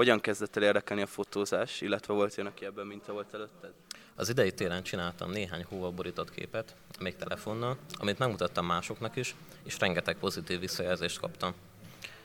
Hogyan 0.00 0.20
kezdett 0.20 0.56
el 0.56 0.62
érdekelni 0.62 1.02
a 1.02 1.06
fotózás, 1.06 1.80
illetve 1.80 2.14
volt 2.14 2.38
olyan, 2.38 2.50
aki 2.50 2.64
ebben 2.64 2.86
minta 2.86 3.12
volt 3.12 3.34
előtted? 3.34 3.70
Az 4.14 4.28
idei 4.28 4.52
télen 4.52 4.82
csináltam 4.82 5.30
néhány 5.30 5.64
hóval 5.68 5.90
borított 5.90 6.30
képet, 6.30 6.74
még 7.00 7.16
telefonnal, 7.16 7.76
amit 7.98 8.18
megmutattam 8.18 8.66
másoknak 8.66 9.16
is, 9.16 9.34
és 9.64 9.78
rengeteg 9.78 10.16
pozitív 10.18 10.60
visszajelzést 10.60 11.20
kaptam. 11.20 11.54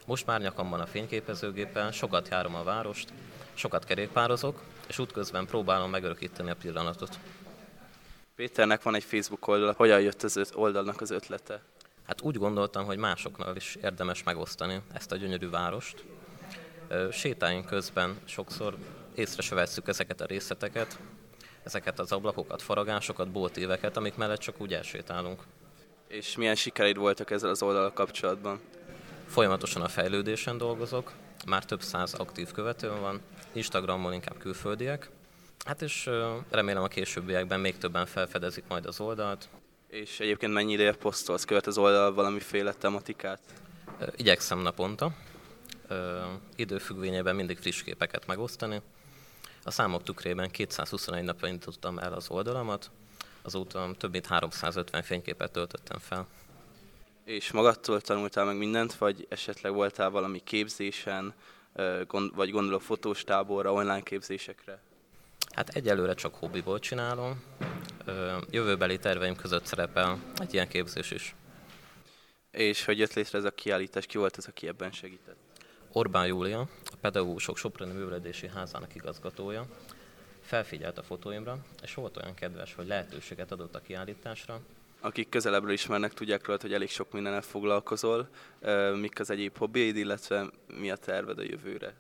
Most 0.06 0.26
már 0.26 0.42
nyakamban 0.42 0.80
a 0.80 0.86
fényképezőgéppel, 0.86 1.92
sokat 1.92 2.28
járom 2.28 2.56
a 2.56 2.64
várost, 2.64 3.14
sokat 3.54 3.86
kerékpározok, 3.86 4.62
és 4.88 5.00
útközben 5.00 5.46
próbálom 5.46 5.90
megörökíteni 5.90 6.50
a 6.50 6.56
pillanatot. 6.56 7.20
Péternek 8.36 8.84
van 8.84 8.96
egy 8.96 9.04
Facebook 9.04 9.48
oldal, 9.48 9.74
hogyan 9.78 10.02
jött 10.02 10.24
az 10.24 10.52
oldalnak 10.54 11.02
az 11.02 11.12
ötlete? 11.12 11.62
Hát 12.08 12.22
úgy 12.22 12.38
gondoltam, 12.38 12.86
hogy 12.86 12.98
másoknál 12.98 13.56
is 13.56 13.76
érdemes 13.82 14.24
megosztani 14.24 14.82
ezt 14.94 15.12
a 15.12 15.16
gyönyörű 15.16 15.50
várost. 15.50 16.04
Sétáink 17.12 17.66
közben 17.66 18.18
sokszor 18.26 18.78
észre 19.16 19.42
se 19.42 19.56
vesszük 19.56 19.88
ezeket 19.88 20.22
a 20.22 20.26
részleteket, 20.26 21.00
ezeket 21.64 22.00
az 22.00 22.12
ablakokat, 22.12 22.62
faragásokat, 22.62 23.32
boltéveket, 23.32 23.98
amik 23.98 24.16
mellett 24.16 24.40
csak 24.40 24.62
úgy 24.62 24.74
elsétálunk. 24.74 25.44
És 26.08 26.36
milyen 26.36 26.56
sikereid 26.56 26.98
voltak 26.98 27.32
ezzel 27.32 27.50
az 27.50 27.62
oldal 27.62 27.94
kapcsolatban? 27.94 28.60
Folyamatosan 29.28 29.82
a 29.82 29.88
fejlődésen 29.88 30.58
dolgozok, 30.58 31.14
már 31.46 31.66
több 31.66 31.82
száz 31.82 32.14
aktív 32.14 32.52
követőm 32.52 33.00
van, 33.00 33.22
Instagramon 33.52 34.14
inkább 34.14 34.38
külföldiek, 34.38 35.10
hát 35.66 35.82
és 35.82 36.10
remélem 36.50 36.84
a 36.84 36.88
későbbiekben 36.88 37.60
még 37.60 37.78
többen 37.78 38.06
felfedezik 38.06 38.64
majd 38.68 38.86
az 38.86 39.00
oldalt. 39.00 39.50
És 39.88 40.20
egyébként 40.20 40.54
mennyi 40.54 40.74
ideje 40.74 40.94
posztolsz, 40.94 41.46
követ 41.46 41.68
az 41.68 41.78
oldal 41.78 42.14
valamiféle 42.14 42.74
tematikát? 42.74 43.40
Igyekszem 44.16 44.60
naponta, 44.60 45.12
időfüggvényében 46.56 47.36
mindig 47.36 47.58
friss 47.58 47.82
képeket 47.82 48.28
megosztani. 48.28 48.82
A 49.64 49.72
számok 49.72 50.04
tükrében 50.04 50.52
221 50.52 51.24
napra 51.24 51.48
indítottam 51.48 51.98
el 51.98 52.14
az 52.14 52.30
oldalamat, 52.30 52.92
azóta 53.42 53.92
több 53.98 54.12
mint 54.12 54.26
350 54.26 55.04
fényképet 55.04 55.52
töltöttem 55.52 56.00
fel. 56.00 56.28
És 57.26 57.52
magadtól 57.52 58.02
tanultál 58.02 58.46
meg 58.46 58.58
mindent, 58.58 58.96
vagy 58.96 59.26
esetleg 59.30 59.74
voltál 59.74 60.10
valami 60.10 60.44
képzésen, 60.44 61.34
vagy 62.36 62.52
gondolok 62.52 62.82
fotós 62.82 63.24
táborra, 63.24 63.74
online 63.74 64.02
képzésekre? 64.02 64.80
Hát 65.52 65.70
egyelőre 65.70 66.14
csak 66.14 66.36
hobbiból 66.36 66.80
csinálom. 66.80 67.44
Jövőbeli 68.50 68.98
terveim 68.98 69.36
között 69.36 69.66
szerepel 69.66 70.20
egy 70.36 70.54
ilyen 70.54 70.68
képzés 70.68 71.12
is. 71.12 71.36
És 72.52 72.86
hogy 72.86 72.98
jött 73.00 73.14
létre 73.14 73.38
ez 73.38 73.44
a 73.44 73.52
kiállítás, 73.52 74.06
ki 74.06 74.18
volt 74.18 74.38
ez, 74.38 74.46
aki 74.46 74.68
ebben 74.68 74.92
segített? 74.92 75.45
Orbán 75.98 76.28
Júlia, 76.28 76.60
a 76.60 76.96
pedagógusok 77.02 77.58
Soproni 77.58 77.94
Műveledési 77.94 78.48
Házának 78.48 78.96
igazgatója, 78.96 79.66
felfigyelt 80.42 80.98
a 80.98 81.04
fotóimra, 81.04 81.58
és 81.84 81.94
volt 81.94 82.18
olyan 82.18 82.34
kedves, 82.34 82.74
hogy 82.74 82.88
lehetőséget 82.88 83.52
adott 83.52 83.76
a 83.76 83.82
kiállításra. 83.82 84.60
Akik 85.00 85.30
közelebbről 85.30 85.72
ismernek, 85.72 86.14
tudják 86.14 86.46
róla, 86.46 86.60
hogy 86.62 86.74
elég 86.74 86.90
sok 86.90 87.12
mindennel 87.12 87.42
foglalkozol. 87.42 88.30
Mik 88.96 89.20
az 89.20 89.30
egyéb 89.30 89.58
hobbiaid, 89.58 89.96
illetve 89.96 90.50
mi 90.68 90.92
a 90.92 90.96
terved 90.96 91.40
a 91.40 91.44
jövőre? 91.44 91.94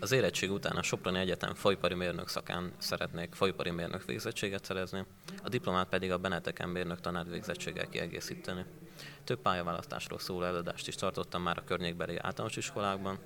Az 0.00 0.12
érettség 0.12 0.50
után 0.50 0.76
a 0.76 0.82
Soproni 0.82 1.18
Egyetem 1.18 1.54
folypari 1.54 1.94
mérnök 1.94 2.28
szakán 2.28 2.72
szeretnék 2.78 3.34
folypari 3.34 3.70
mérnök 3.70 4.04
végzettséget 4.04 4.64
szerezni, 4.64 5.04
a 5.42 5.48
diplomát 5.48 5.88
pedig 5.88 6.10
a 6.10 6.18
Beneteken 6.18 6.68
mérnök 6.68 7.00
tanár 7.00 7.28
végzettséggel 7.28 7.88
kiegészíteni. 7.88 8.64
Több 9.24 9.38
pályaválasztásról 9.38 10.18
szóló 10.18 10.42
előadást 10.42 10.88
is 10.88 10.94
tartottam 10.94 11.42
már 11.42 11.58
a 11.58 11.64
környékbeli 11.64 12.16
általános 12.18 12.56
iskolákban. 12.56 13.18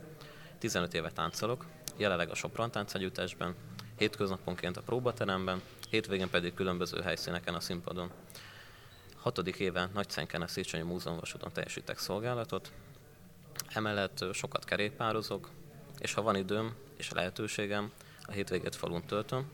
15 0.59 0.95
éve 0.95 1.11
táncolok, 1.11 1.67
jelenleg 1.97 2.31
a 2.31 2.35
Sopron 2.35 2.71
táncegyüttesben, 2.71 3.55
hétköznaponként 3.97 4.77
a 4.77 4.83
próbateremben, 4.83 5.61
hétvégén 5.89 6.31
pedig 6.31 6.55
különböző 6.55 7.01
helyszíneken 7.01 7.55
a 7.55 7.61
színpadon. 7.61 8.11
Hatodik 9.17 9.57
éve 9.57 9.91
Nagyszenken 9.95 10.43
a 10.43 10.47
Széchenyi 10.47 10.85
Múzeum 10.85 11.19
vasúton 11.19 11.53
teljesítek 11.53 11.99
szolgálatot, 11.99 12.73
emellett 13.69 14.25
sokat 14.33 14.65
kerékpározok, 14.65 15.51
és 16.01 16.15
ha 16.15 16.23
van 16.23 16.37
időm 16.37 16.75
és 16.97 17.11
lehetőségem, 17.11 17.93
a 18.23 18.31
hétvégét 18.33 18.77
falun 18.77 19.05
töltöm, 19.07 19.51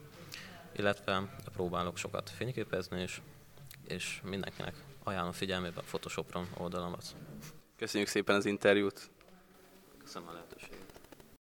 illetve 0.77 1.37
próbálok 1.53 1.97
sokat 1.97 2.31
fényképezni 2.31 3.03
is, 3.03 3.23
és 3.89 4.21
mindenkinek 4.25 4.75
ajánlom 5.03 5.33
figyelmébe 5.33 5.81
a 5.81 5.83
Photoshopron 5.83 6.49
oldalamat. 6.57 7.05
Köszönjük 7.77 8.09
szépen 8.09 8.37
az 8.37 8.45
interjút! 8.45 9.11
Köszönöm 9.99 10.29
a 10.29 10.33
lehetőséget! 10.33 10.86